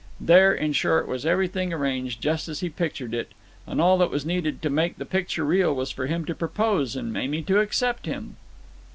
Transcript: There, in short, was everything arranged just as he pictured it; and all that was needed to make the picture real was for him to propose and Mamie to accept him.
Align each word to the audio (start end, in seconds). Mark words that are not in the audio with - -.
There, 0.19 0.51
in 0.51 0.73
short, 0.73 1.07
was 1.07 1.27
everything 1.27 1.71
arranged 1.71 2.21
just 2.23 2.49
as 2.49 2.61
he 2.61 2.69
pictured 2.69 3.13
it; 3.13 3.33
and 3.67 3.79
all 3.79 3.99
that 3.99 4.09
was 4.09 4.25
needed 4.25 4.59
to 4.63 4.69
make 4.71 4.97
the 4.97 5.05
picture 5.05 5.45
real 5.45 5.75
was 5.75 5.91
for 5.91 6.07
him 6.07 6.25
to 6.25 6.33
propose 6.33 6.95
and 6.95 7.13
Mamie 7.13 7.43
to 7.43 7.59
accept 7.59 8.07
him. 8.07 8.37